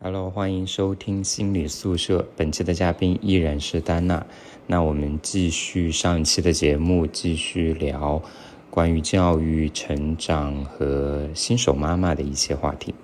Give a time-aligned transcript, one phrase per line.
[0.00, 2.24] Hello，欢迎收听心理宿舍。
[2.36, 4.24] 本期的嘉宾依然是丹娜。
[4.68, 8.22] 那我们继续上一期的节目，继续聊
[8.70, 12.94] 关于教育、成长和新手妈妈的一些话题。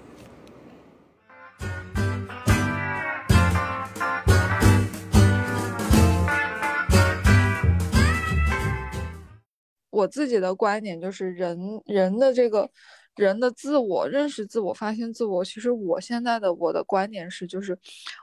[9.91, 12.71] 我自己的观点就是人人的这个。
[13.17, 17.79] 人的自我认识、自我发现、自我，其实我现在的我的观点是，就是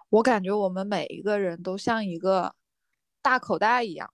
[0.09, 2.53] 我感觉我们每一个人都像一个
[3.21, 4.11] 大口袋一样。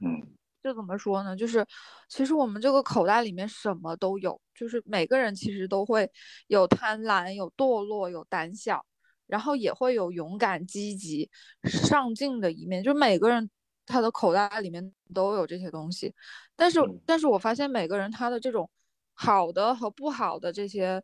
[0.00, 1.36] 嗯，这怎么说呢？
[1.36, 1.64] 就是
[2.08, 6.10] 其实我们这个口袋里面什么都有，就是每个人其实都会
[6.48, 8.84] 有贪婪、有堕落、有胆小，
[9.28, 11.30] 然后也会有勇敢、积极、
[11.62, 12.82] 上进的一面。
[12.82, 13.48] 就每个人
[13.86, 16.12] 他的口袋里面都有这些东西，
[16.56, 18.68] 但是但是我发现每个人他的这种。
[19.20, 21.02] 好的和不好的这些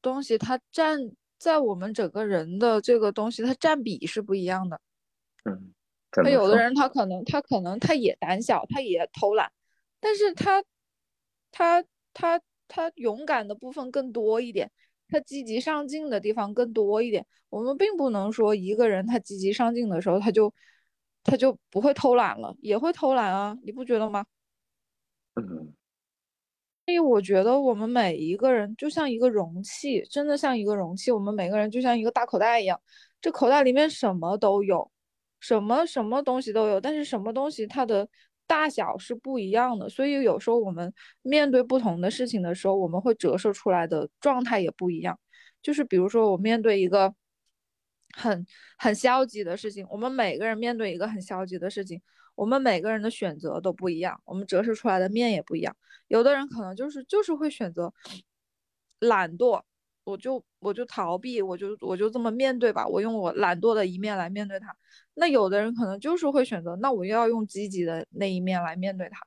[0.00, 4.80] 东西，它占在我们整个人的这个东西，它占比是不一样的。
[5.44, 5.74] 嗯，
[6.12, 9.50] 他有的人他可能他可能他也胆小，他也偷懒，
[9.98, 10.62] 但是他
[11.50, 14.70] 他他他勇敢的部分更多一点，
[15.08, 17.26] 他积极上进的地方更多一点。
[17.48, 20.54] 我们并不能说一个人他积极上进的时候，他就
[21.24, 24.24] 他就不会偷懒了，也会偷懒啊，你不觉得吗？
[25.34, 25.74] 嗯。
[26.86, 31.10] 所以我觉得我们每一个人就像一个容器，真的像一个容器。
[31.10, 32.80] 我们每个人就像一个大口袋一样，
[33.20, 34.88] 这口袋里面什么都有，
[35.40, 36.80] 什么什么东西都有。
[36.80, 38.08] 但是什么东西它的
[38.46, 40.92] 大小是不一样的，所以有时候我们
[41.22, 45.18] 面对不同的事情的时候，我们会折射出来的状态也不一样。
[45.60, 47.12] 就是比如说我面对一个
[48.16, 48.46] 很
[48.78, 52.00] 很消极的事情，我们每个人面对一个很消极的事情。
[52.36, 55.76] 我们每个人的选择都不一样，我们折射出来的面也不一样。
[56.06, 57.92] 有的人可能就是就是会选择
[59.00, 59.60] 懒惰，
[60.04, 64.76] 我就我就逃避，我就我就这么面对吧，我用我懒惰的一面来面对它。
[65.14, 69.18] 那有的人可能就是会选择，那我又要用积极的那一面来面对它。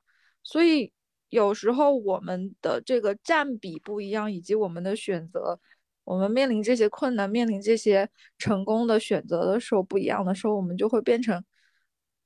[0.42, 0.92] 所以
[1.28, 5.58] 有时候我们的这个占比不一样，以及我们的选择，
[6.04, 11.44] 我们面临这些困难、面临这些成功的选择的时候不一样的时候，我们就会变成。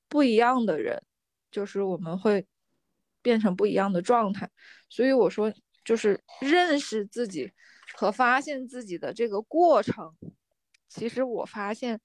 [0.08, 1.02] 不一样的人，
[1.50, 2.46] 就是我们会
[3.22, 4.50] 变成不一样的状态。
[4.88, 5.52] 所以我说，
[5.84, 7.52] 就是认识自己
[7.96, 10.14] 和发现自己的这个过程，
[10.88, 12.00] 其实我发现，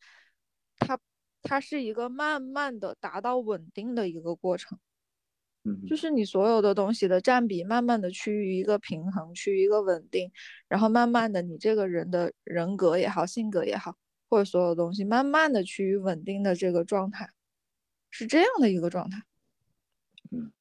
[0.78, 1.00] 它
[1.42, 4.80] 它是一个慢慢的达到稳定的一个过程。
[5.66, 10.32] 嗯，就是你所有的东西的占比，慢慢的趋于一个平衡，趋于一个稳定，
[10.70, 13.98] 然后慢慢的，你这个人的人格也好，性格也好，
[14.30, 17.30] 或者所有东西，慢慢的趋于稳定的这个状态。
[18.12, 19.18] 是这样的一个状态，
[20.32, 20.52] 嗯，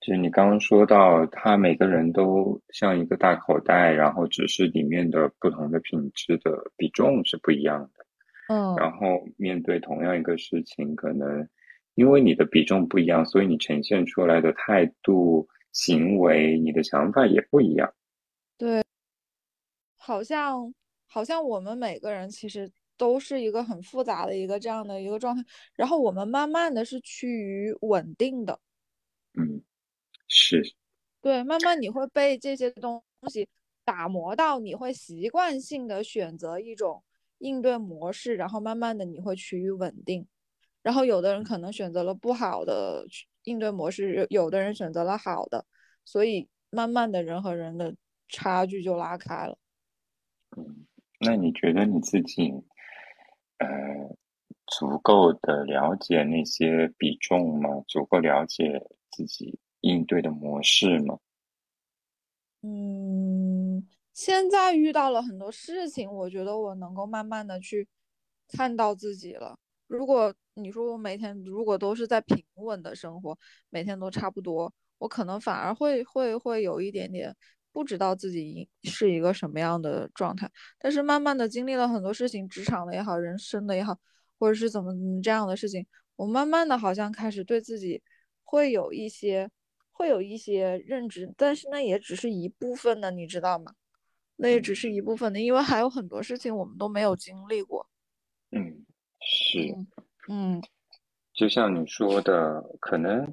[0.00, 8.06] 就是你刚刚说到，他每个人都像一个大口袋，然后只是里面的不同的品质的比重是不一样的，
[8.48, 11.48] 嗯，然后面对同样一个事情，可能
[11.94, 17.94] 因为你的比重不一样，所以你呈现出来的态度、行为、你的想法也不一样，
[18.58, 18.82] 对，
[19.96, 20.74] 好像
[21.06, 22.70] 好像我们每个人其实。
[23.00, 28.60] 都是一个很复杂的一个这样的一个状态，然后我们慢慢的是趋于稳定的，
[29.32, 29.62] 嗯，
[30.28, 30.74] 是，
[31.22, 33.48] 对，慢慢你会被这些东西
[33.86, 37.02] 打磨到，你会习惯性的选择一种
[37.38, 40.26] 应对模式，然后慢慢的你会趋于稳定，
[40.82, 43.06] 然后有的人可能选择了不好的
[43.44, 45.64] 应对模式，有的人选择了好的，
[46.04, 47.96] 所以慢慢的人和人的
[48.28, 49.56] 差距就拉开了。
[50.54, 50.86] 嗯，
[51.20, 52.52] 那你觉得你自己？
[53.60, 54.16] 呃，
[54.66, 57.84] 足够的了解那些比重吗？
[57.86, 61.18] 足够了解自己应对的模式吗？
[62.62, 67.86] 嗯，现在遇到了很多事情，我觉得我能够慢慢的去
[68.48, 69.58] 看到自己了。
[69.86, 73.38] 如果你说我每天如果都是在平稳的生活，
[73.70, 77.36] 每天都差不多，我可能反而会会会有一点点。
[77.72, 83.96] 不知道自己是一个什么样的状态，但是慢慢的经历了很多事情，职场的也好，人生的也好，
[84.38, 85.86] 或者是怎么怎么这样的事情，
[86.16, 88.02] 我慢慢的好像开始对自己
[88.42, 89.48] 会有一些
[89.92, 93.74] 会有一些认知，但是那也只是一部分的，你知道吗？
[94.36, 97.88] 那也只是一部分的，因为还有很多事情我们都没有经历过。
[98.50, 98.84] 嗯，
[99.20, 99.76] 是，
[100.28, 100.60] 嗯，
[101.32, 103.32] 就像你说的，可能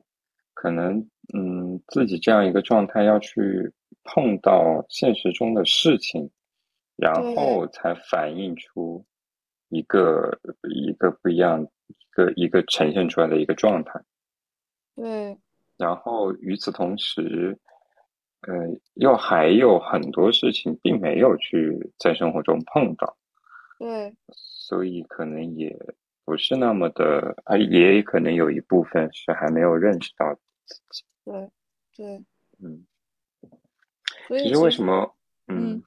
[0.53, 3.73] 可能嗯，自己这样一个状态要去。
[4.07, 6.31] 碰到现实中的事情，
[6.95, 9.05] 然后才反映出
[9.69, 10.39] 一个
[10.73, 14.01] 一个不一样，一个一个呈现出来的一个状态。
[14.95, 15.37] 对。
[15.77, 17.59] 然后与此同时，
[18.47, 18.53] 呃，
[18.95, 23.15] 又还有很多事情并没有去在生活中碰到，
[23.77, 25.77] 对，所以可能也
[26.25, 30.33] 不是那么的，啊，也可能有一部分是还没有认识到
[30.65, 31.03] 自己。
[31.23, 31.51] 对，
[31.95, 32.25] 对，
[32.59, 32.83] 嗯。
[34.29, 35.15] 其实为什么，
[35.47, 35.81] 嗯，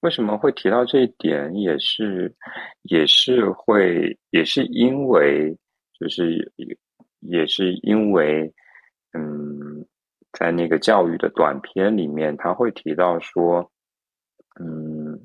[0.00, 2.34] 为什么会提到这一点，也是，
[2.82, 5.56] 也是会，也是因为，
[5.98, 6.76] 就是也
[7.20, 8.52] 也是因为，
[9.12, 9.86] 嗯。
[10.38, 13.72] 在那个教育的短片里面，他会提到说，
[14.60, 15.18] 嗯，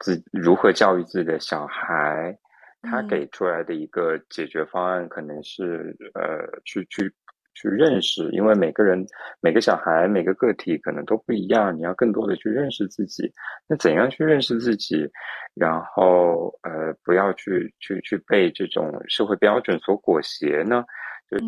[0.00, 2.36] 自如何教育自己的小孩，
[2.82, 7.14] 他给出来的一个解决方案可能是，呃，去去
[7.54, 9.06] 去认识，因为每个人
[9.40, 13.32] 每个小孩每个个体可能都不一样，你要更多的去认识自己。
[13.66, 15.08] 那怎样去认识自己，
[15.54, 20.84] 然后呃，不要去去去被这种社会标准所裹挟呢？
[21.30, 21.38] 就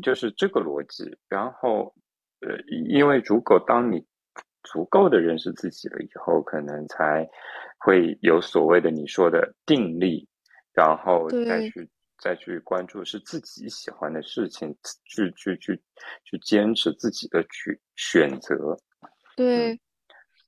[0.00, 1.94] 就是这个逻辑，然后，
[2.40, 2.58] 呃，
[2.88, 4.04] 因为如果当你
[4.64, 7.28] 足够的认识自己了以后，可能才
[7.78, 10.26] 会有所谓的你说的定力，
[10.74, 11.88] 然后再去
[12.20, 15.82] 再去关注是自己喜欢的事情，去去去
[16.24, 18.78] 去坚持自己的去选择。
[19.36, 19.80] 对，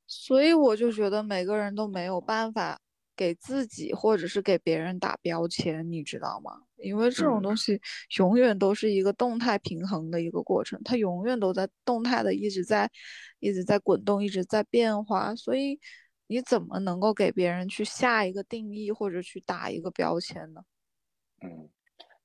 [0.06, 2.80] 所以我就觉得每个人都没有办法。
[3.14, 6.62] 给自己或者是给别人打标签，你知道吗？
[6.76, 7.78] 因为这种东西
[8.16, 12.90] 永远都是一个动态平衡的一个过程，它永远都在动态的一直在
[13.38, 15.36] 一直在滚动，一直在变化。
[15.36, 15.78] 所以
[16.26, 20.62] 你怎么能够给别人去下一个定义或者去打一个标签呢？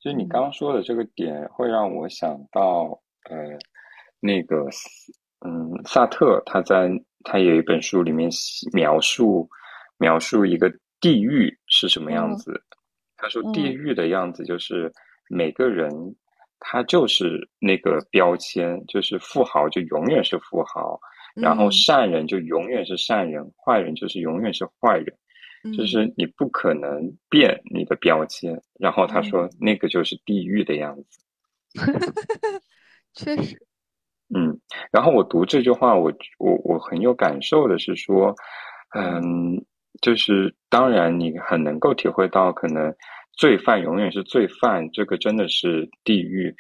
[0.08, 3.00] 嗯，其实你刚刚说的这个点会让我想到，
[3.30, 3.36] 呃，
[4.22, 4.66] 那个，
[5.46, 6.90] 嗯，萨特他在
[7.26, 8.30] 他有一本书里面
[8.74, 9.50] 描述。
[10.00, 10.72] 描述一个
[11.02, 12.62] 地狱是什么样子？
[13.16, 14.94] 他说，地狱的样子就是
[15.28, 15.90] 每个人
[16.60, 21.00] 他就是那个标签，就是富豪就永远是富豪，
[21.36, 25.08] 然后善人就永远是善人，坏人就是永远是坏人，
[25.76, 28.62] 就是你不可能变你的标签。
[28.80, 31.20] 然后他说，那个就是地狱的样子。
[33.14, 33.58] 确实，
[34.36, 34.60] 嗯。
[34.92, 38.36] 然后我读这句话，我我我很有感受的是说，
[38.96, 39.66] 嗯。
[40.00, 42.94] 就是当然，你很能够体会到，可能
[43.36, 46.56] 罪犯永远是罪犯，这个真的是地狱。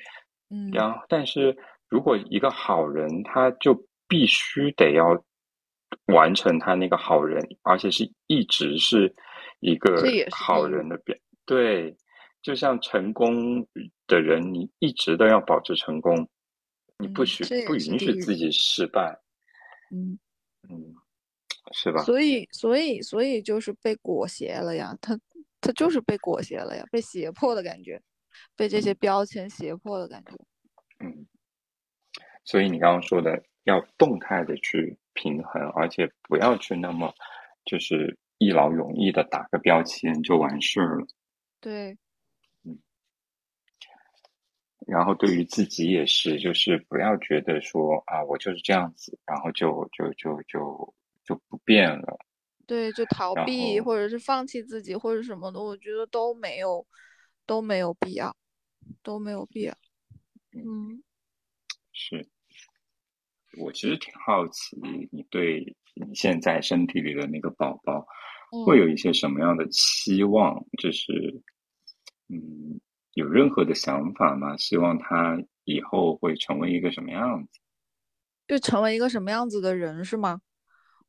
[0.50, 1.56] 嗯，然后，但是
[1.88, 5.24] 如果一个好人，他就必须得要
[6.08, 9.16] 完成他那个好人，而且是一直是
[9.60, 11.16] 一个好人的表。
[11.46, 11.96] 对，
[12.42, 13.68] 就像成功
[14.08, 16.30] 的人，你一直都要保持成功，
[16.98, 19.20] 你不许不允许自己失败。
[19.92, 20.20] 嗯
[20.70, 20.96] 嗯。
[21.74, 22.02] 是吧？
[22.06, 25.20] 所以，所以，所以就是被裹挟了呀，他，
[25.60, 28.02] 他就是被裹挟了呀，被胁迫的感觉，
[28.56, 30.32] 被这些标签胁迫的感觉。
[31.04, 31.28] 嗯，
[32.46, 37.14] 所以你刚刚说的要动态的去平衡，而且不要去那么
[37.64, 41.08] 就是一劳永逸的打个标签就完事儿了。
[41.62, 41.98] 对，
[42.64, 42.80] 嗯。
[44.88, 50.94] 然后对于自己也是，就是不要觉得说啊，我就是这样子，然后就就就就。
[51.28, 52.18] 就不变了，
[52.66, 56.88] 对，就逃避或者是放弃自己或者什么的，我觉得都没有
[57.46, 58.34] 都没有必要，
[59.04, 59.74] 都没有必要。
[60.54, 61.04] 嗯，
[61.92, 62.30] 是
[63.60, 64.78] 我其实挺好奇，
[65.12, 68.06] 你对你现在身体里的那个宝宝
[68.66, 70.66] 会有一些什么样的期望？
[70.82, 71.12] 就是
[72.30, 72.80] 嗯，
[73.14, 74.56] 有任何的想法吗？
[74.58, 77.60] 希望他以后会成为一个什么样子？
[78.48, 80.42] 就成为一个什么样子的人是吗？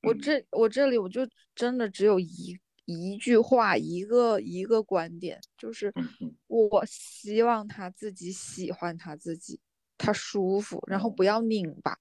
[0.03, 5.93] 我这我这里我就真的只有一一句话，一个一个观点，就是
[6.47, 9.61] 我希望他自己喜欢他自己，
[9.97, 11.99] 他舒服，然后不要拧巴。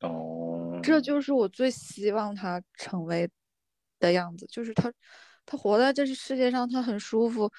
[0.00, 3.28] 哦，这就是我最希望他成为
[3.98, 4.92] 的样子，就是他
[5.46, 7.50] 他活在这世界上，他很舒服。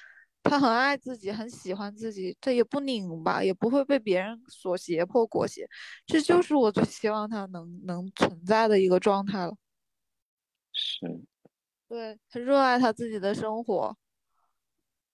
[0.43, 5.67] 他很爱自己，很喜欢自己，他也不拧巴，也不会被别人所胁迫裹挟，
[6.07, 9.55] 这就是我最希望他能能存在的一个状态了。
[10.73, 11.21] 是，
[11.87, 13.95] 对他热爱他自己的生活，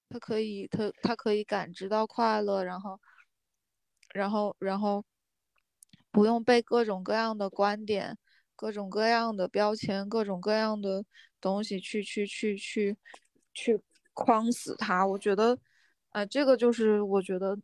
[0.07, 2.97] 他可以，他他可以感知到快乐，然后，
[4.13, 5.03] 然后，然后，
[6.17, 8.17] 不用被各种各样的观点、
[8.55, 11.05] 各种各样的标签、各种各样的
[11.39, 12.97] 东西去去去去
[13.53, 13.79] 去。
[14.19, 15.55] 框死他，我觉得，
[16.09, 17.55] 哎，这个就是我觉得，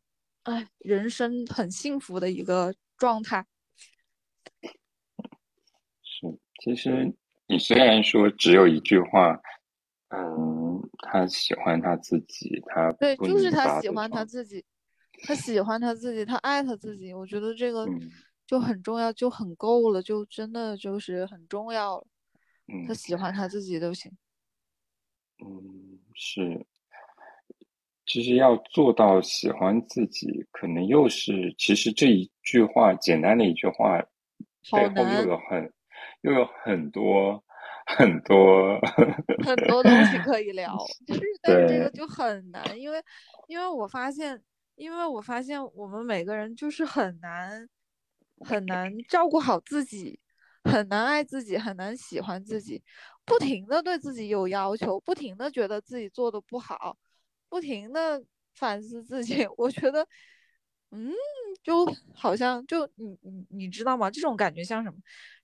[0.44, 3.44] 哎，人生很幸福的一个状态。
[6.04, 7.12] 是，其实
[7.48, 9.42] 你虽然说只有一句话，
[10.10, 14.64] 嗯，他喜欢他自己，他对，就是他喜欢他自己，
[15.24, 17.12] 他喜欢他自己，他爱他自己。
[17.16, 17.88] 我觉得这个
[18.54, 22.06] 就很重要，就很够了，就真的就是很重要了。
[22.68, 24.16] 嗯，他喜欢他自己都行。
[25.44, 26.64] 嗯，是。
[28.06, 34.00] 其实要做到喜欢自己，可能又是其实这一句话简单的一句话，
[34.72, 35.74] 背后又有很
[36.22, 37.44] 又有很多
[37.88, 38.80] 很多
[39.44, 40.78] 很多东西可以聊。
[41.08, 43.04] 就 是但是这个就很难，因为
[43.48, 44.40] 因为我发现，
[44.76, 47.68] 因为我发现我们每个人就是很难
[48.44, 50.20] 很难照顾好自己，
[50.64, 52.82] 很难爱自己，很难喜欢自己，
[53.26, 56.98] 不停的对自己有要求，不停的觉得自己做的不好。
[57.50, 58.24] 不停的
[58.56, 60.08] 反思自己， 我觉得，
[60.90, 61.14] 嗯，
[61.62, 61.86] 就
[62.16, 64.10] 好像就你你你知道吗？
[64.10, 64.98] 这种感觉像什么？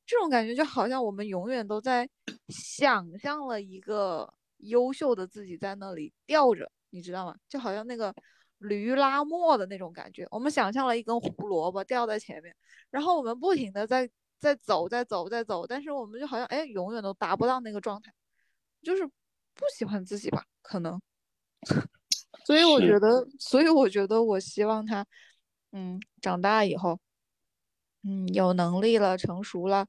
[0.08, 2.10] 这种感觉就好像我们永远都在
[2.48, 7.36] 想象了一个优秀的自己在那里吊着，你知道吗？
[7.48, 8.12] 就好像那个
[8.60, 10.28] 驴拉磨的那种感觉。
[10.32, 12.56] 我们想象了一根胡萝卜吊在前面，
[12.92, 18.14] 然后我们不停的在在走，在走，在走，但是我们就好像哎，永远都达不到那个状态，
[18.82, 20.46] 就是不喜欢自己吧？
[20.62, 21.02] 可能。
[22.46, 25.06] 所以我觉得，所以我觉得，我希望他，
[25.72, 27.00] 嗯，长大以后，
[28.04, 29.86] 嗯，有能力了，成熟了，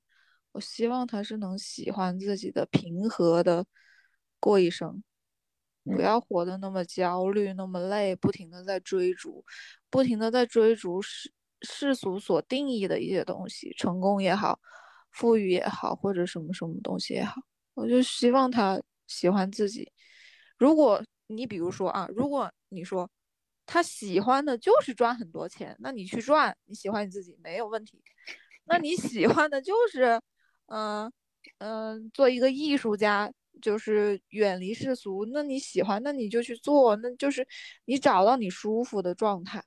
[0.53, 3.65] 我希望他是能喜欢自己的，平和的
[4.41, 5.03] 过一生，
[5.85, 9.45] 不要活得那么焦虑，那么累，不停的在追逐，
[9.89, 11.33] 不停的在追逐世
[11.63, 14.59] 世俗所定义的一些东西，成功也好，
[15.11, 17.41] 富裕也好，或者什么什么东西也好，
[17.75, 19.91] 我就希望他喜欢自己，
[20.59, 21.03] 如果。
[21.33, 23.09] 你比如说啊，如果你说
[23.65, 28.03] 他喜欢的就是赚很多钱，那你去赚，你喜欢你自己没有问题。
[28.65, 30.21] 那你喜欢的就是，
[30.67, 31.09] 嗯
[31.59, 37.47] 嗯，做一个艺术家，就是远离世俗，那你喜欢，那你就去做，那就是
[37.85, 39.63] 你找到你舒服的状态。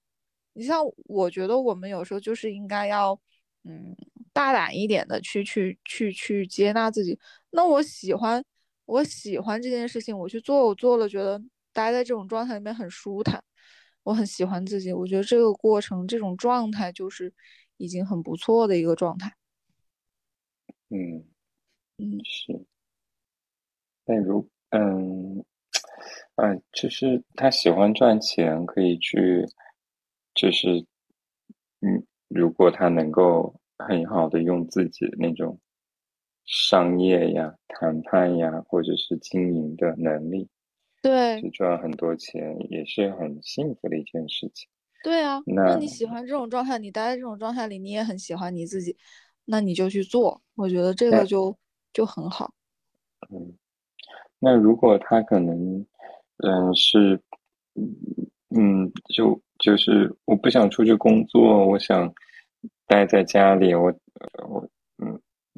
[0.53, 3.19] 你像我觉得我们有时候就是应该要，
[3.63, 3.95] 嗯，
[4.33, 7.17] 大胆一点的去去去去接纳自己。
[7.51, 8.43] 那我喜欢，
[8.85, 11.41] 我喜欢这件事情，我去做，我做了，觉得。
[11.75, 13.43] 待在这种状态里面很舒坦，
[14.03, 14.93] 我很喜欢自己。
[14.93, 17.33] 我觉得这个过程、这种状态就是
[17.77, 19.33] 已经很不错的一个状态。
[20.89, 21.25] 嗯
[21.97, 22.63] 嗯，是。
[24.05, 25.43] 但如嗯
[26.36, 29.45] 嗯，就是他喜欢赚钱，可以去，
[30.33, 30.86] 就是
[31.81, 35.60] 嗯，如果他能够很好的用自己的那种
[36.45, 40.50] 商业呀、谈判呀，或者是经营的能力。
[41.01, 44.69] 对，赚很多钱也是很幸福的一件事情。
[45.03, 48.98] 对啊，那你喜欢这种状态，你待在这种状态里，你也很喜欢你自己，
[49.45, 51.55] 那你就去做，我觉得这个就
[51.91, 52.53] 就很好。
[53.29, 53.53] 嗯，
[54.43, 55.85] 那如果他可能，
[56.43, 57.17] 嗯，是，
[58.53, 62.13] 嗯，就就是我不想出去工作，我想
[62.85, 63.85] 待在家里，我
[64.50, 65.17] 我嗯，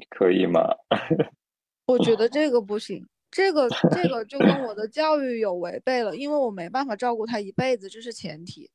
[0.09, 0.61] 可以吗？
[1.87, 3.03] 我觉得这个不行。
[3.31, 8.69] 这个这个就跟我的教育有违背了，因为我没办法照顾他一辈子，这是前提。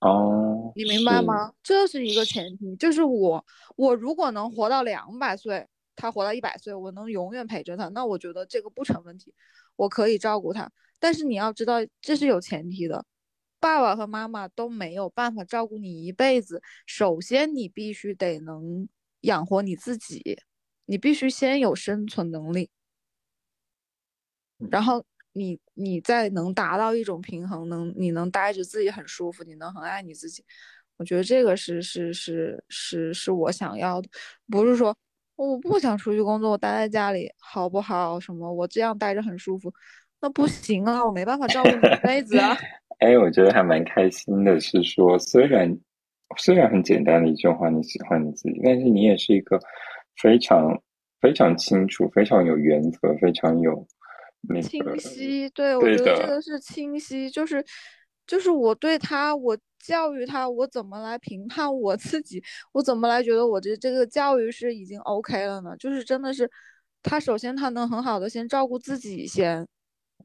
[0.00, 1.54] 哦，你明白吗？
[1.62, 3.42] 这是一个前提，就是我
[3.74, 9.34] 我如果能活到两百岁，他活到一百岁，我能永远陪着他，那我觉得这个不成问题，
[9.74, 10.70] 我可以照顾他。
[11.00, 13.04] 但是你要知道，这是有前提的，
[13.58, 16.62] 爸爸和妈妈都没有办法照顾你一辈子。
[16.86, 18.88] 首先，你必须得能
[19.22, 20.38] 养活你自己，
[20.84, 22.70] 你必须先有生存能力。
[24.70, 30.42] 然后你你再能达到一种平衡，能你能待着自己很舒服，你能很爱你自己，
[30.96, 34.08] 我觉得这个是是是是是我想要的，
[34.48, 34.96] 不是说
[35.36, 38.18] 我不想出去工作，我待在家里好不好？
[38.18, 39.72] 什么我这样待着很舒服，
[40.20, 42.56] 那不行啊，我没办法照顾你一辈子啊。
[42.98, 45.78] 哎，我觉得还蛮开心的，是说虽然
[46.38, 49.60] 虽然很简单的一句话，你喜欢你自己，但是你也是一个
[50.20, 50.80] 非常
[51.20, 53.86] 非常清楚、非常有原则、非常有。
[54.62, 57.64] 清晰，对我觉得这个是清晰，就是
[58.26, 62.42] 就是我对他，我教育他，我怎么来评判我自己？
[62.72, 65.76] 我怎么来觉得我这这个教育是已经 OK 了呢？
[65.78, 66.50] 就是真的是，
[67.02, 69.66] 他首先他能很好的先照顾自己先，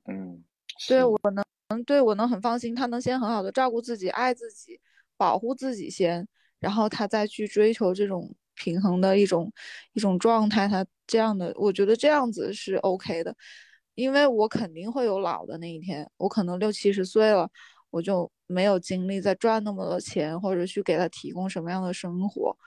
[0.07, 0.43] 嗯，
[0.87, 4.79] 对我能能对我能很放心，他能先很好的照顾自己，爱自己，
[5.17, 6.27] 保护自己先，
[6.59, 9.51] 然后他再去追求这种平衡的一种
[9.93, 13.35] 一种状态，他这样的，我觉得这样子是 OK 的。
[13.93, 17.49] 因为我肯定会有老的那一天，我可能六七十岁了，
[17.91, 22.57] 我就没有精力再赚那么多钱，或者去给他提供什么样的生活，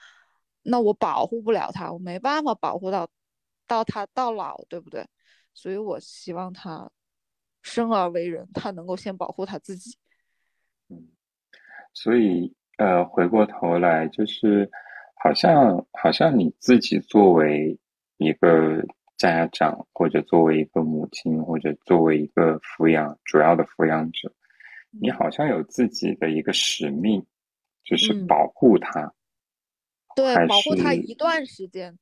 [0.63, 3.09] 那我保护不了他，我没办法保护到
[3.67, 5.05] 到他到老，对不对？
[5.53, 6.91] 所以我希望他
[7.63, 9.97] 生而为人，他能够先保护他自己。
[10.89, 11.09] 嗯，
[11.93, 14.71] 所以呃，回过头来就是
[15.23, 17.79] 好像好像你自己作为
[18.19, 18.85] 一个
[19.17, 24.33] 家长，或者作为一个母亲，或者作为一个抚养主要的抚养者，
[25.01, 27.25] 你好像有自己的一个使命，
[27.83, 29.15] 就是保护他。
[30.17, 31.99] 对，保护他一段时间，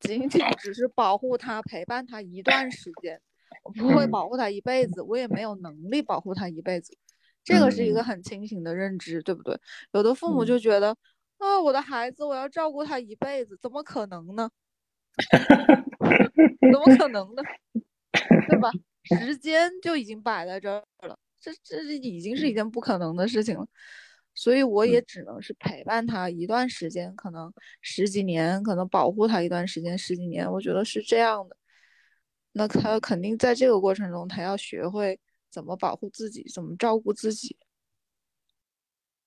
[0.00, 3.20] 仅仅只是保护他，陪伴他一段时间，
[3.62, 6.96] 我不会保护他一辈子，我也没有能力保护他一辈子。
[7.44, 9.58] 这个是一个很清醒的认知，对不对？
[9.92, 10.96] 有的父母就觉得
[11.38, 14.50] 啊，我的孩子，我要照顾他一辈子，怎么可能呢？
[16.72, 17.42] 怎么可能呢？
[18.48, 18.70] 对吧？
[19.04, 23.66] 时间就已经摆在这儿了，这这已经是一件不可能的事情了。
[24.34, 31.56] 所以我也只能是陪伴他一段时间，可能十几年，可能保护他一段时间，十几年，我觉得是这样的。
[32.52, 35.20] 那他肯定在这个过程中，他要学会
[35.50, 37.56] 怎么保护自己，怎么照顾自己。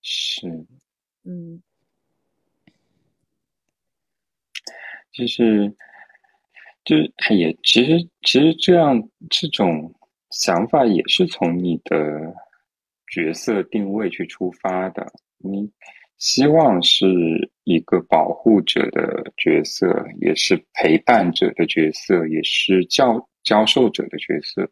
[0.01, 0.65] 是，
[1.23, 1.61] 嗯，
[5.11, 5.75] 就是，
[6.83, 9.93] 就是也其实其实这样这种
[10.37, 11.95] 想法也是从你的。
[13.09, 15.71] 角色定位去出发的，你
[16.17, 17.07] 希望是
[17.63, 24.69] 一个保护者的角色，也是陪伴者的角色，也是教教授者的角色。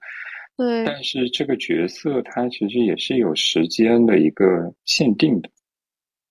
[0.57, 0.84] 对。
[0.84, 5.50] 但是这个角色它其实也是有时间的一个限定的。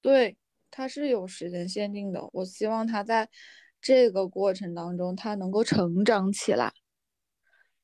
[0.02, 0.36] 对，
[0.70, 2.28] 它是有时间限定的。
[2.34, 3.26] 我希望他在
[3.80, 6.70] 这个过程当中，他能够成长起来，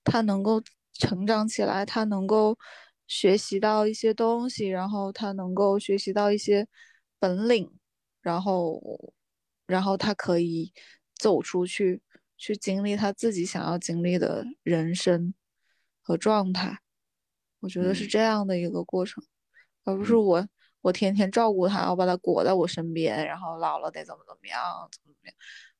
[0.04, 2.58] 他能够成长起来，他能够。
[3.12, 6.68] 学习到一些东西，然后他能够学习到一些
[7.18, 7.68] 本领，
[8.22, 9.12] 然后，
[9.66, 10.72] 然后他可以
[11.16, 12.00] 走出去，
[12.36, 15.34] 去经历他自己想要经历的人生
[16.00, 16.78] 和状态。
[17.58, 19.24] 我觉得是这样的一个过程，
[19.82, 20.48] 而不是我
[20.80, 25.34] 我天天照顾他，我把他裹在我身边，然后老了得怎么怎么样，怎么怎么样。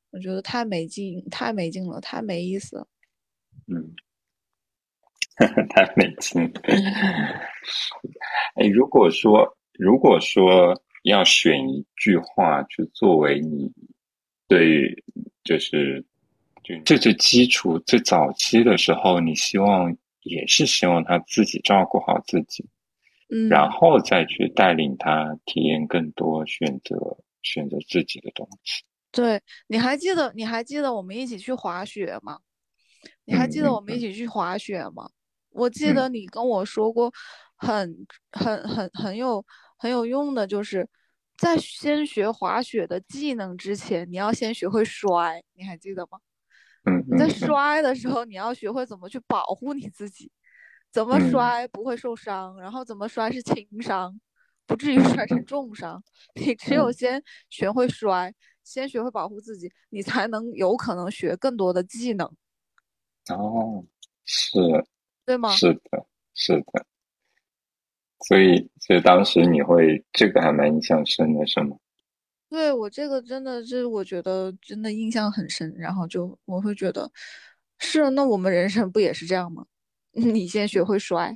[0.09, 2.87] 我觉得太没劲，太没劲了，太没意思了。
[3.67, 3.95] 嗯。
[5.69, 6.51] 太美金。
[8.55, 13.71] 哎，如果说如果说要选一句话，就作为你
[14.47, 14.93] 对，
[15.43, 16.03] 就是
[16.63, 22.65] 就最最基础、最早期的时候，你希望也是希望他自己照顾好自己，
[23.29, 28.83] 嗯，然后再去带领他体验更多，选择选择自己的东西。
[29.11, 32.39] 对，你还记得你还记得我们一起去滑雪吗？
[33.25, 35.09] 你还记得我们一起去滑雪吗？
[35.51, 37.11] 我记得你跟我说过，
[37.57, 39.45] 很很很很有
[39.77, 40.87] 很有用的，就是
[41.37, 46.19] 在先学滑雪的技能之前，你要先学会摔，你还记得吗？
[46.85, 50.31] 嗯，你在摔的时候，你要学会怎么去保护你自己，
[50.91, 54.19] 怎么摔不会受伤，然后怎么摔是轻伤，
[54.65, 56.03] 不至于摔成重伤。
[56.35, 58.33] 你只有先学会摔，
[58.63, 62.25] 先学会保护自己，你才能有可能学更多的技能。
[63.29, 63.85] 哦，
[64.25, 64.57] 是。
[65.25, 65.49] 对吗？
[65.51, 66.85] 是的，是的。
[68.27, 71.77] 所以，所以当时你会这个还蛮印象深的，是吗？
[72.49, 75.73] 对我这个真的是，我觉得真的印象很深。
[75.77, 77.09] 然后就我会觉得，
[77.79, 79.65] 是那我们人生不也是这样吗？
[80.11, 81.35] 你先学会摔，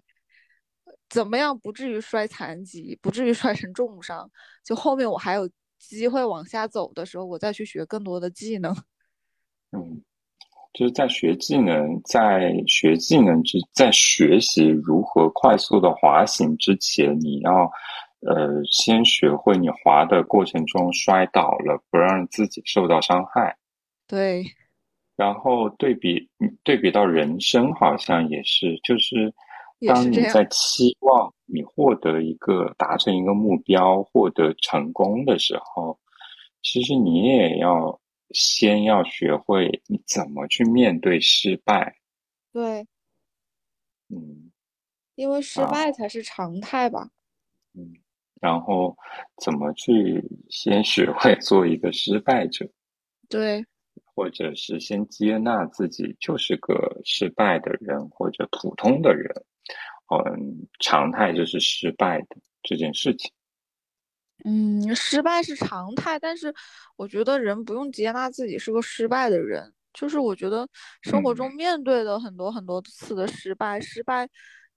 [1.09, 4.29] 怎么样不至于摔残疾，不至于摔成重伤？
[4.63, 8.75] 就后面我还有机会往下走的时候，我再去学更多的技能。
[9.71, 10.03] 嗯。
[10.77, 17.71] 就是在学技能，在学技能之，在学习如何快速的滑行之前，你要，
[18.27, 23.55] 呃，先学会你滑的过程中摔倒了，不让自己受到伤害。
[24.05, 24.43] 对。
[25.15, 26.27] 然后对比
[26.61, 29.33] 对比到人生，好像也是，就是
[29.87, 35.97] 当你在期望你获得一个达成一个目标、获得成功的时候，
[36.61, 37.97] 其实你也要。
[38.35, 41.95] 先要学会你怎么去面对失败，
[42.51, 42.85] 对，
[44.09, 44.51] 嗯，
[45.15, 47.09] 因为失败才是常态吧，
[47.73, 47.93] 嗯，
[48.41, 48.97] 然后
[49.41, 52.69] 怎么去先学会做一个失败者，
[53.29, 53.65] 对，
[54.03, 59.33] 或者是先接纳自己就是个失败的人或者普通的人，
[60.13, 63.31] 嗯，常态就是失败的这件事情。
[64.43, 66.53] 嗯，失败是常态，但是
[66.97, 69.73] 我觉得人不用接纳自己是个失败的人。
[69.93, 70.67] 就是我觉得
[71.03, 74.27] 生活中面对的很多很多次的失败，失败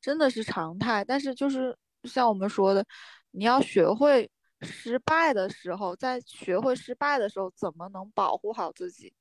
[0.00, 1.04] 真的是常态。
[1.04, 2.84] 但是就是像我们说的，
[3.32, 9.12] 你要学会失败的时候，在学会失败的时候，怎么能保护好自己？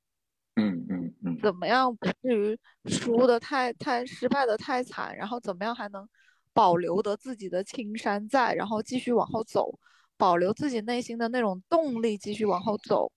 [0.55, 5.17] 嗯嗯嗯，怎么样不至于输的太太失败的太惨？
[5.17, 6.07] 然后怎么样还能
[6.53, 9.79] 保留得自己的青山在，然后继续往后走？
[10.17, 13.11] 保留自己内心的那种动力，继续往后走，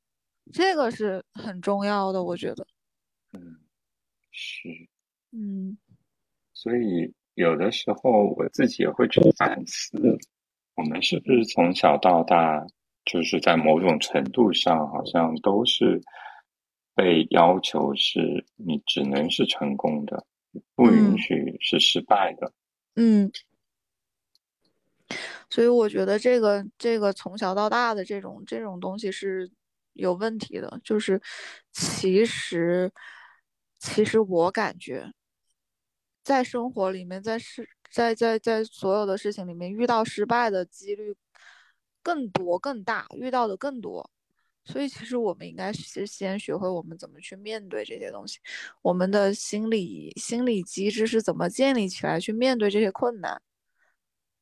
[0.53, 2.67] 这个是很重要的，我觉得。
[3.33, 3.61] 嗯，
[4.31, 4.69] 是，
[5.33, 5.79] 嗯，
[6.53, 9.99] 所以有的时候我自己也会去反思，
[10.75, 12.67] 我们是不是从小到大，
[13.05, 16.03] 就是在某种程度上，好像都是
[16.95, 20.27] 被要求是你只能是成功的，
[20.75, 22.53] 不允许是失败的。
[22.97, 23.31] 嗯。
[25.51, 29.51] 所以我觉得这个这个从小到大的这种这种东西是
[29.95, 30.81] 有问题的。
[30.85, 31.21] 就是
[31.73, 32.91] 其实
[33.81, 35.13] 其实我感觉，
[36.23, 41.17] 在生活里面，在事在在在所有的事情里面遇到失败的几率
[42.03, 44.09] 更多更大，遇到的更多。
[44.65, 48.39] 所以其实我们应该是先学会我们怎么去面对这些东西，
[48.83, 53.43] 我们的心理心理机制是怎么建立起来去面对这些困难，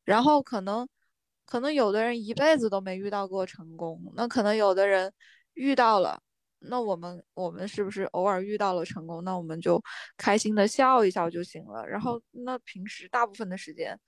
[0.05, 0.87] 然后可能。
[1.49, 5.11] 可能有的人一辈子都没遇到过成功，那可能有的人
[5.55, 6.21] 遇到了，
[6.59, 9.83] 那我们我们是不是偶尔遇到了成功，那我们就
[10.19, 11.87] 开心的笑一笑就行了。
[11.89, 13.99] 然后那平时大部分的时间，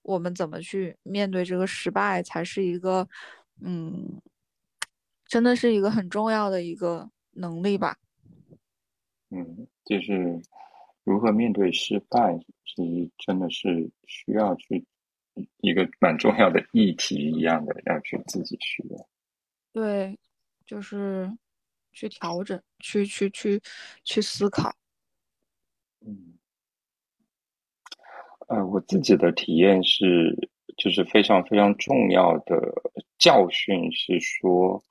[0.00, 3.06] 我们怎么去面对这个失败，才是一个，
[3.60, 4.18] 嗯，
[5.26, 7.98] 真的是一个很重要的一个能力吧。
[9.28, 10.40] 嗯，就是
[11.04, 14.86] 如何面对失败，其实真的是需要去。
[15.58, 18.84] 一个蛮重要的议题一样的，要去自己去
[19.72, 20.18] 对，
[20.66, 21.30] 就是
[21.92, 23.60] 去调整，去去去
[24.04, 24.74] 去思考。
[26.00, 26.38] 嗯，
[28.48, 32.56] 呃，我自己的体验是，就是非常非常重要的
[33.18, 34.82] 教训是说，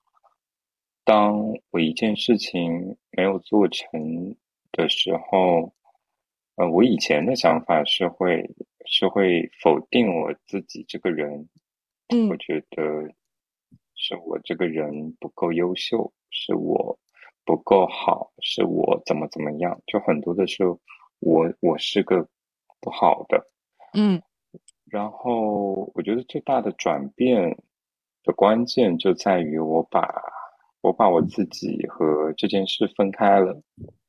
[1.03, 1.37] 当
[1.71, 4.35] 我一件事情没有做成
[4.71, 5.73] 的时候，
[6.55, 8.49] 呃，我以前的想法是会。
[8.89, 11.49] 是会否定我自己这个人，
[12.07, 12.81] 嗯，我觉得
[13.95, 16.97] 是我这个人不够优秀，是我
[17.45, 20.79] 不够好，是我怎么怎么样，就很多的时候，
[21.19, 22.27] 我我是个
[22.79, 23.45] 不好的，
[23.93, 24.21] 嗯，
[24.85, 27.57] 然后我觉得最大的转变
[28.23, 30.09] 的关键就在于我把
[30.81, 33.61] 我把我自己和这件事分开了，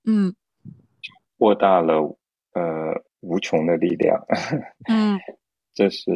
[0.04, 0.34] 嗯，
[1.36, 2.16] 扩大了，
[2.52, 3.07] 呃。
[3.20, 4.24] 无穷的力量，
[4.88, 5.18] 嗯，
[5.74, 6.10] 这是，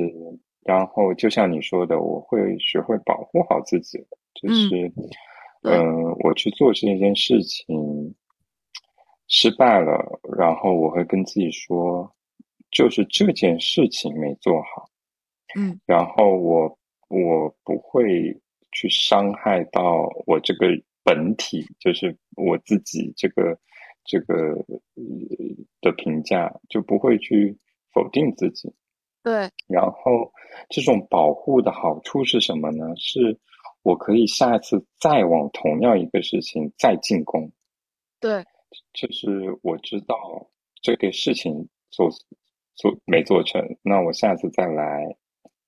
[0.62, 3.99] 然后就像你说的，我会学会保护好自己，
[4.35, 4.93] 就是，
[5.62, 8.15] 嗯，我去做这件事情
[9.27, 12.09] 失败了，然后我会跟自己说，
[12.71, 14.88] 就是这件事情没做好，
[15.57, 20.67] 嗯，然后我我不会去伤害到我这个
[21.03, 23.59] 本体，就是我自己这个。
[24.05, 24.55] 这个
[25.81, 27.57] 的评价就不会去
[27.93, 28.73] 否定自己，
[29.23, 29.51] 对。
[29.69, 30.33] 然后
[30.69, 32.87] 这种保护的好处是什么呢？
[32.97, 33.38] 是
[33.83, 37.51] 我可以下一次再往同样一个事情再进攻，
[38.21, 38.45] 对。
[38.95, 40.17] 就是我知道
[40.81, 42.09] 这个事情做
[42.75, 45.17] 做没做成，那我下次再来，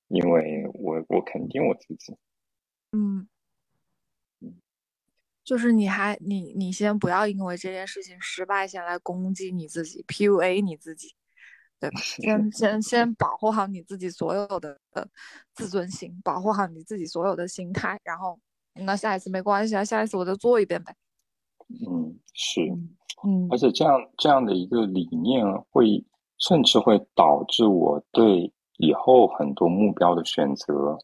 [0.09, 2.17] 因为我我肯定我自己，
[2.93, 3.29] 嗯。
[5.45, 11.15] 就是你还你你先不要因为这件事情失败先来攻击你自己 PUA 你自己，
[11.79, 12.01] 对吧？
[12.01, 14.79] 先先先保护好你自己所有的
[15.55, 18.39] 自尊心，保护好你自己所有的心态，然后
[18.75, 20.97] 那下一次没关系啊，下一次我再做一遍呗。
[21.69, 22.63] 嗯，是，
[23.27, 26.05] 嗯，而且这样这样的一个理念会
[26.39, 30.99] 甚至会导致我对以后很多目标的选择。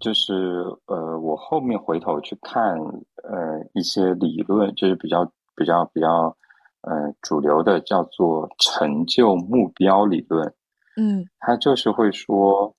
[0.00, 2.74] 就是呃，我后面回头去看
[3.22, 6.34] 呃一些理论，就是比较比较比较
[6.80, 10.54] 呃主流的叫做成就目标理论。
[10.96, 12.74] 嗯，他就是会说，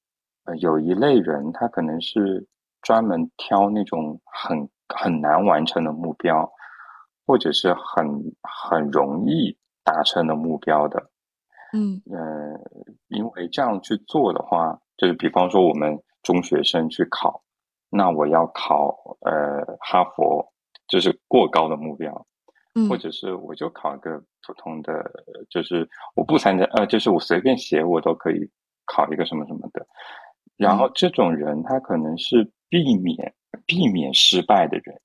[0.45, 2.47] 呃，有一类人他可能是
[2.81, 6.51] 专门挑那种很很难完成的目标，
[7.27, 11.11] 或者是很很容易达成的目标的。
[11.73, 12.59] 嗯，呃，
[13.09, 16.01] 因为这样去做的话，就是比方说我们。
[16.23, 17.43] 中学生去考，
[17.89, 20.53] 那我要考呃哈佛，
[20.87, 22.25] 就是过高的目标，
[22.87, 25.03] 或者是我就考一个普通的，
[25.49, 28.49] 就是我不参加呃，就是我随便写我都可以
[28.85, 29.85] 考一个什么什么的。
[30.57, 33.33] 然后这种人他可能是避免
[33.65, 35.01] 避免失败的人，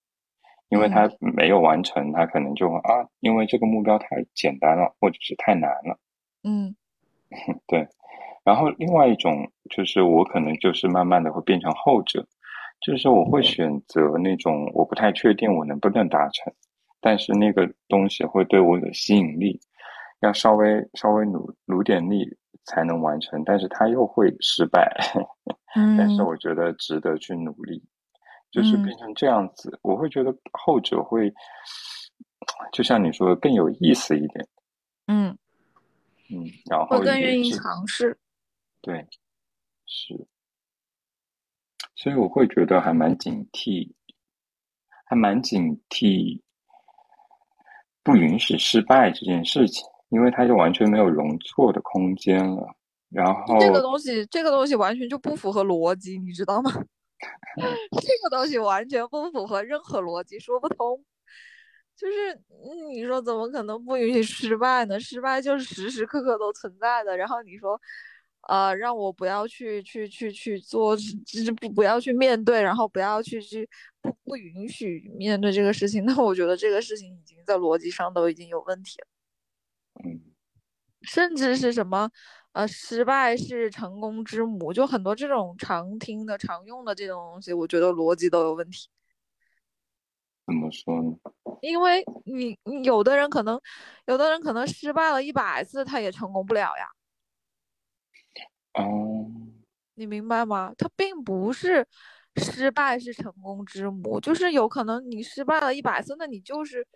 [0.68, 5.98] 因为他没有完成，他可能就会啊，因为这个目标太简单了，或者是太难了。
[6.42, 6.76] 嗯，
[7.66, 7.88] 对。
[8.46, 12.24] 然后另外一种就是我可能就是慢慢的会变成后者，
[12.80, 16.52] 就是我会选择那种我不太确定我能不能达成，
[17.00, 19.58] 但是那个东西会对我有吸引力，
[20.20, 22.24] 要稍微稍微努努点力
[22.66, 24.88] 才能完成，但是它又会失败，
[25.98, 27.82] 但是我觉得值得去努力，
[28.52, 31.34] 就是变成这样子，我会觉得后者会，
[32.72, 34.46] 就像你说的更有意思一点。
[35.08, 35.36] 嗯。
[36.30, 38.16] 嗯，然后更愿意尝试。
[38.86, 39.04] 对，
[39.84, 40.28] 是，
[41.96, 43.92] 所以我会觉得还蛮警惕，
[45.06, 46.40] 还蛮警惕，
[48.04, 52.76] 不允许失败这件事情，因为它就完全没有容错的空间了。
[53.08, 56.70] 然后这个东西，这个东西完全就不符合逻辑，你知道吗？
[58.00, 61.04] 这个东西完全不符合任何逻辑，说不通。
[61.96, 62.40] 就是
[62.92, 65.00] 你说怎么可能不允许失败呢？
[65.00, 67.16] 失败就是时时刻刻都存在的。
[67.16, 67.80] 然后你说，
[68.48, 73.68] 呃，让我不要去去去去做， 就是不不要去面对，然后不要去去
[74.00, 76.04] 不不允许面对这个事情。
[76.06, 79.06] 那我觉得这个事情已经在逻辑上都已经有问题了。
[80.04, 80.20] 嗯，
[81.02, 82.10] 甚至是什么？
[82.52, 88.88] 呃，失败是成功之母，就很多这种常听的、常用的这种东西，我觉得逻辑都有问题。
[90.46, 91.18] 怎么说呢？
[91.60, 93.60] 因为你，你有的人可能，
[94.06, 96.88] 有的人可能失败了一百次，他也成功不了呀。
[98.76, 99.26] 哦，
[99.94, 100.72] 你明白吗？
[100.76, 101.86] 他并不是
[102.36, 106.86] 失败是成功之母，就是有可能你失败了一百次，那你就是，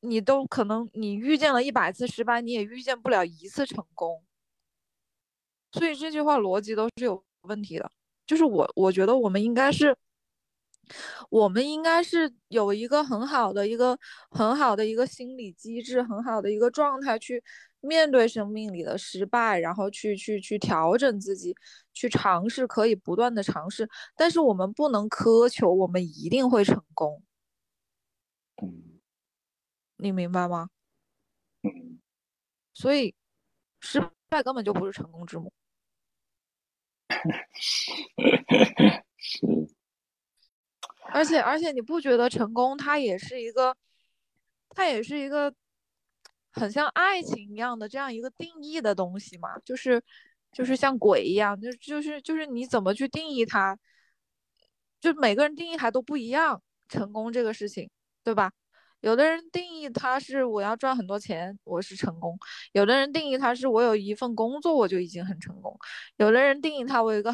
[0.00, 4.24] 你都可能你遇见了一百次失败，你也遇见不了一次成功。
[5.70, 7.90] 所以这句话逻辑都是有问题的，
[8.26, 9.96] 就是我我觉得我们应该是，
[11.30, 13.96] 我们应该是有一个很好的一个
[14.30, 17.42] 很好的一个心理机制，很好的一个状态去
[17.80, 21.54] 面对生命里的失败，然后去去去调整自己，
[21.92, 27.22] 去尝试，可以不断的尝试，但是我们不能苛求我们一定会成功。
[28.62, 29.00] 嗯，
[29.96, 30.70] 你明白吗？
[31.62, 32.00] 嗯，
[32.74, 33.14] 所以
[33.80, 35.52] 失败根本就不是成功之母。
[39.16, 39.42] 是，
[41.12, 43.76] 而且而且你不觉得成功它也是一个，
[44.70, 45.52] 它也是一个
[46.52, 49.58] 很像爱情一样的这样一个定义的东西嘛？
[49.60, 50.02] 就是
[50.52, 53.78] 就是像鬼一样，就就是就是你怎么去定义它，
[55.00, 56.62] 就每个人定义还都不一样。
[56.88, 57.90] 成功这个事情，
[58.24, 58.50] 对吧？
[59.00, 62.34] 有的人定义他是我要赚很多钱，我是成功；
[62.72, 65.72] 有的人定义他是我有一份工作，我就已经很成功；
[66.16, 67.32] 有的人定义他我有一个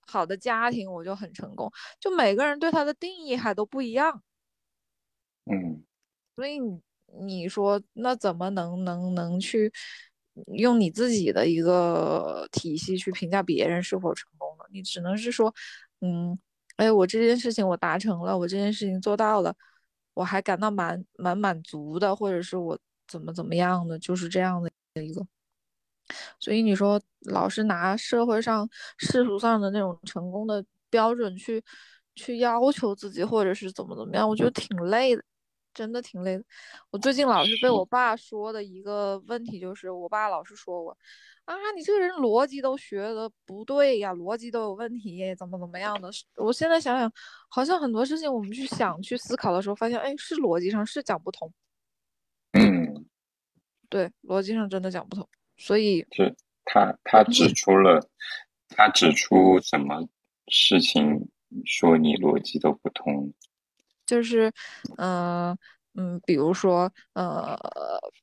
[0.00, 1.70] 好的家庭，我就很成功。
[2.00, 4.22] 就每个人对他的定义还都不一样。
[5.44, 5.84] 嗯，
[6.34, 6.82] 所以你
[7.20, 9.72] 你说那怎么能能能去
[10.56, 14.64] 用你自己的一个体系去评价别人是否成功呢？
[14.72, 15.52] 你只能是说，
[16.00, 16.38] 嗯，
[16.76, 19.54] 哎，我这件事情我达成了，我这件事情做到了。
[20.14, 22.76] 我还感到蛮蛮满足的，或者是我
[23.06, 24.70] 怎么怎么样的，就是这样的
[25.04, 25.24] 一个。
[26.40, 31.62] 所以你说老是拿社会上世俗上的那种成功的标准去
[32.16, 35.22] 去要求自己，或者是怎么怎么样，我觉得挺累的，
[35.78, 36.42] 真的挺累的。
[36.90, 40.98] 我最近老是被我爸说的一个问题就是，我爸老是说我。
[41.44, 46.10] 啊，你这个人逻辑都学的不对呀，逻辑都有问题，怎么怎么样的？
[46.34, 47.10] 我现在想想，
[47.48, 51.50] 好像很多事情我们去想、去思考的时候，发现，哎，是逻辑上是讲不通。
[52.52, 53.06] 嗯，
[53.88, 55.26] 对，逻辑上真的讲不通。
[55.56, 58.10] 所以，是他他指 出了，
[58.68, 60.06] 他指出什么
[60.48, 61.30] 事情
[61.64, 63.32] 说你逻辑都不通？
[64.08, 64.50] 就是，
[64.96, 65.56] 嗯。
[66.00, 67.58] 嗯，比如说，呃，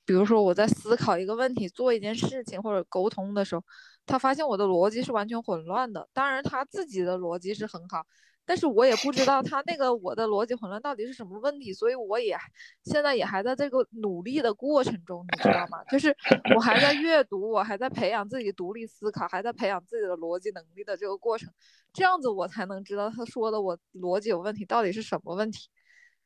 [0.06, 3.62] 比如说我在思考一个问题、做一件事情或者沟通的时候，
[4.06, 6.08] 他发现我的逻辑是完全混乱的。
[6.14, 8.02] 当然，他自己的逻辑是很好，
[8.46, 12.38] 但是我也不知道他那个我的逻辑混乱到底是什么问题，所以我也
[12.84, 15.84] 现在也还在这个努力的过程中，你知道吗？
[15.90, 16.16] 就是
[16.56, 21.52] 我还在阅读，我还在培养自己独立思考，还在培养自己的逻辑能力的这个过程，
[21.92, 25.68] 这样子我才能知道他说的我逻辑有问题到底是什么问题。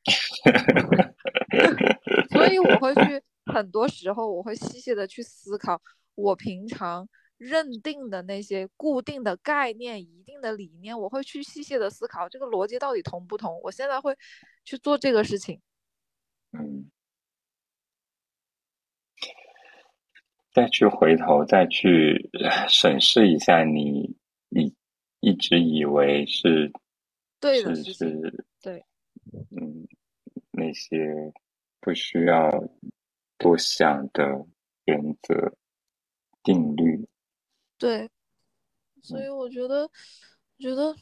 [2.30, 5.80] 所以我会去，很多时候我会细细的去思考，
[6.14, 7.06] 我平常
[7.40, 13.58] 认定的那些固定的概念、一定的理念，我会去细细的思考这个逻辑到底同不同。
[13.62, 14.14] 我现在会
[14.62, 15.58] 去做这个事情。
[16.52, 16.90] 嗯，
[20.52, 22.28] 再去回头再去
[22.68, 24.14] 审视一下你
[24.50, 24.74] 你
[25.20, 26.70] 一直以为是
[27.40, 28.84] 对的是是，对。
[29.32, 29.88] 嗯，
[30.50, 31.32] 那些
[31.80, 32.50] 不需要
[33.38, 34.46] 多想的
[34.84, 35.56] 原则、
[36.42, 37.08] 定律，
[37.80, 38.10] 对，
[39.02, 39.90] 所以我觉得，
[40.58, 40.94] 觉得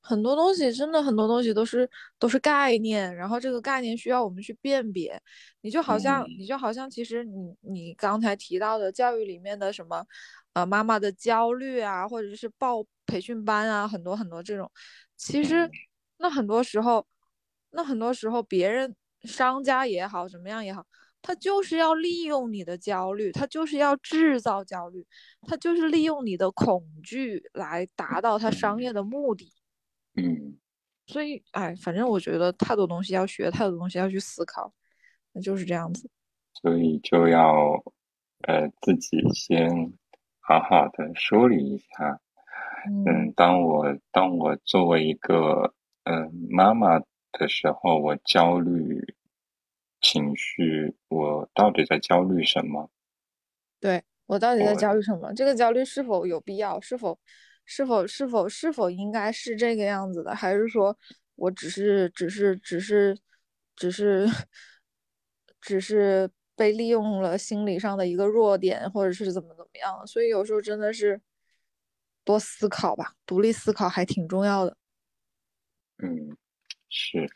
[0.00, 5.18] 很多东西真的很多东西都是都是概念，然后这个概念需要我们去辨别。
[5.62, 10.04] 你就好像你就好像其实你你刚才提到的教育里面的什么，
[10.52, 14.70] 呃，妈妈的焦虑啊，或者是报培训班啊，很多很多这种，
[15.16, 15.70] 其实
[16.18, 17.06] 那很多时候，
[17.70, 20.84] 那很多时候别人商家也好，怎么样也好，
[21.22, 25.06] 他就是要利用你的焦虑，他就是要制造焦虑，
[25.46, 29.52] 他就是利用你的恐惧来达到他商业的目的。
[30.16, 30.58] 嗯，
[31.06, 34.72] 所以，哎，反正我觉得太多东西要学，太多东西要去思考，
[35.32, 36.10] 那就是这样子。
[36.54, 37.82] 所以就要，
[38.46, 39.92] 呃，自己先
[40.40, 42.20] 好好的梳理一下。
[43.06, 46.98] 嗯，当我当我作为一个嗯妈妈
[47.30, 49.14] 的时候，我焦虑
[50.02, 52.90] 情绪，我到底在焦虑什么？
[53.80, 55.32] 对我到底在焦虑什么？
[55.32, 56.80] 这个焦虑是否有必要？
[56.80, 57.18] 是否？
[57.64, 60.34] 是否是否是否应该是这个样子的？
[60.34, 60.98] 还是说
[61.36, 63.16] 我只是只是只是
[63.76, 64.26] 只是
[65.60, 70.04] 只是被利用了心理上的一个弱点，或者是怎么怎么样？
[70.06, 71.20] 所以有时候真的是
[72.24, 74.76] 多思考吧，独立思考还挺重要的。
[75.98, 76.36] 嗯，
[76.88, 77.30] 是，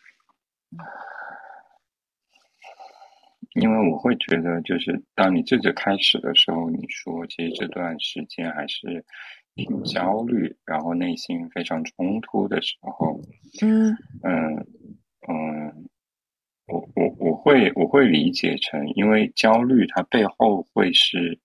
[3.61, 9.05] 因为我会觉得，就是当你这个开始的时候，你说其实这段时间还是。
[9.59, 13.19] 挺焦虑，然后内心非常冲突的时候，
[13.63, 14.55] 嗯嗯
[15.27, 15.89] 嗯，
[16.67, 21.41] 我我我会我会理解成，因为焦虑它背后会是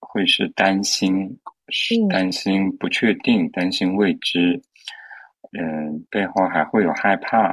[0.00, 1.38] 会是担心，
[1.68, 4.58] 是担心不确定，担心未知，
[5.52, 7.50] 嗯，背后还会有害怕，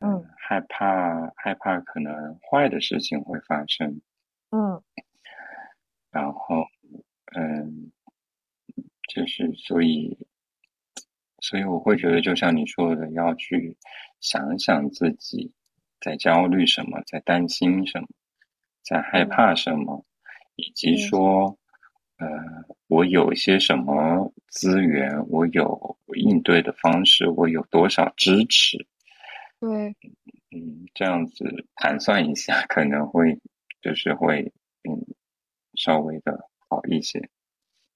[0.00, 4.00] 嗯，害怕害怕可能坏的事情会发生，
[4.50, 4.82] 嗯，
[6.10, 6.64] 然后
[7.36, 7.90] 嗯。
[9.08, 10.18] 就是，所以，
[11.40, 13.74] 所以我会觉得，就像你说的，要去
[14.20, 15.50] 想想自己
[16.00, 18.08] 在焦虑什么，在担心什么，
[18.82, 20.04] 在害怕什么，
[20.56, 21.56] 以及说，
[22.18, 22.28] 呃，
[22.88, 28.76] 我有一些什么资源，我有应对的方式，我有多少支持？
[29.60, 29.96] 对，
[30.56, 33.38] 嗯，这样子盘算一下，可能会
[33.82, 34.52] 就是会，
[34.88, 35.14] 嗯，
[35.74, 37.28] 稍微的好一些。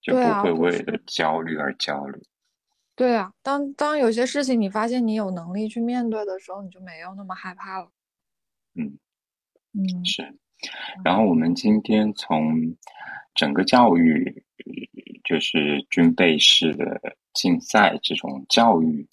[0.03, 2.23] 就不会为了焦虑而焦虑。
[2.96, 7.90] 对啊，当当有些事情你发现你有能力去面对的时候，你就没有那么害怕了。
[8.75, 8.99] 嗯
[9.75, 10.35] 嗯，是。
[11.05, 12.75] 然后我们今天从
[13.35, 14.42] 整个教育，
[15.23, 16.99] 就是军备式的
[17.35, 19.07] 竞赛这种教育，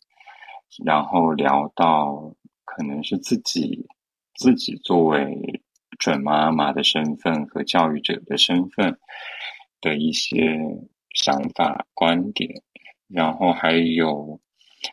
[0.86, 2.34] 然后聊到
[2.78, 3.88] 可能是自己
[4.36, 5.62] 自己作为
[5.98, 9.00] 准妈妈的身份和教育者的身份。
[9.80, 10.58] 的一些
[11.14, 12.64] 想法、观点，
[13.08, 14.42] 然后还有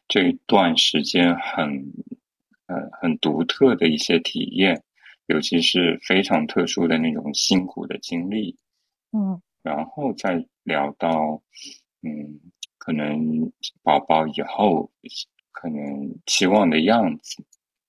[0.06, 1.90] 这段时间很
[2.66, 4.84] 呃很独特的一些体验，
[5.24, 8.54] 尤其是非常特殊的那种辛苦的经历，
[9.12, 11.42] 嗯，然后再聊到
[12.02, 12.38] 嗯，
[12.76, 13.50] 可能
[13.82, 14.92] 宝宝以后
[15.50, 17.42] 可能期望的样子，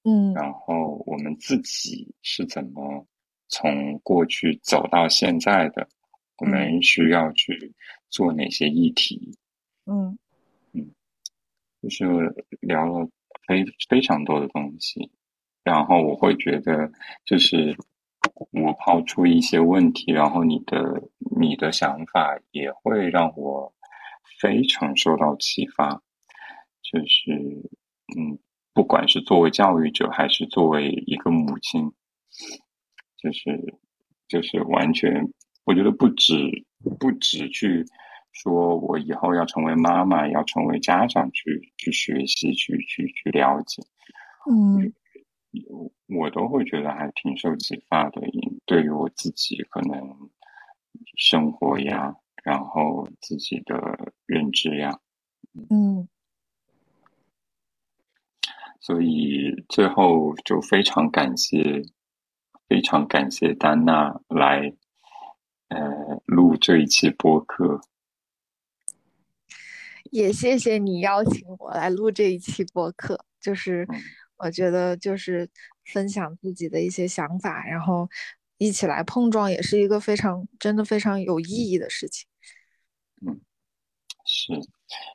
[0.06, 3.06] 嗯，然后我们自己是怎么
[3.50, 5.88] 从过去走到现在的。
[6.38, 7.74] 我们需要去
[8.10, 9.38] 做哪些议题？
[9.86, 10.18] 嗯
[10.74, 10.92] 嗯，
[11.82, 12.06] 就是
[12.60, 13.10] 聊了
[13.48, 15.10] 非非常多的东西，
[15.64, 16.92] 然后我会觉得，
[17.24, 17.78] 就是
[18.52, 23.74] 我抛出一些问题，然后你的你的想法也会让我
[24.42, 26.02] 非常受到启发。
[26.82, 27.32] 就是
[28.18, 28.38] 嗯，
[28.76, 31.94] 不管是作为教育者，还是作为一个母亲，
[33.18, 33.80] 就是
[34.28, 35.28] 就是完全。
[35.64, 36.36] 我觉得不止
[37.00, 37.86] 不止去
[38.34, 43.82] 说，我以后要成为妈妈，要成为家长，去去学习，去去去了解，
[44.52, 44.94] 嗯，
[46.08, 48.22] 我都会觉得还挺受启发的。
[48.66, 50.30] 对于我自己，可能
[51.18, 55.00] 生活呀，然后自己的认知呀，
[55.70, 56.08] 嗯，
[58.86, 61.82] 所以最后就非常感谢，
[62.68, 64.76] 非常感谢丹娜来。
[65.70, 67.82] 呃，录这一期播客，
[70.12, 73.26] 也谢谢你邀请我来录这一期播客。
[73.42, 73.88] 就是
[74.38, 75.50] 我觉得，就是
[75.86, 78.08] 分享自己的一些想法，然后
[78.60, 82.28] 一起来碰撞，也是一个非常真的非常有意义的事情。
[83.26, 83.42] 嗯，
[84.24, 84.54] 是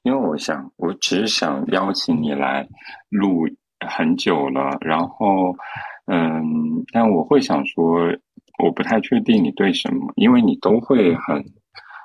[0.03, 2.69] 因为我想，我只是想邀请你来
[3.09, 3.47] 录
[3.89, 5.55] 很久了，然后，
[6.07, 8.15] 嗯，但我会想说。
[8.63, 11.43] 我不太确定你对什么，因为你都会很、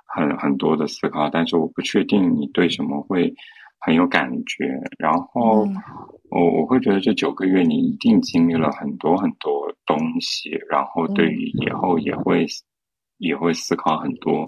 [0.05, 3.35] 很、很多的思考，但是我不确定你对什么会
[3.79, 4.81] 很有感觉。
[4.97, 5.67] 然后
[6.29, 12.47] 我我会觉得这九个月你一定经历了很多很多东西，然后对于以后也会
[13.17, 14.45] 也会思考很多。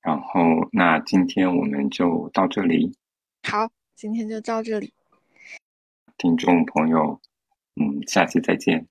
[0.00, 0.40] 然后
[0.72, 2.90] 那今天我们就到这里。
[3.46, 4.94] 好，今天就到这里。
[6.22, 7.20] 听众朋友，
[7.74, 8.86] 嗯，下期再见。